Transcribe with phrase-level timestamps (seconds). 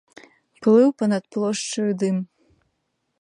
[0.63, 2.17] Плыў па-над плошчаю дым.